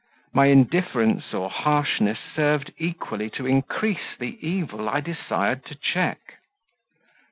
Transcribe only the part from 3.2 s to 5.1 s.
to increase the evil I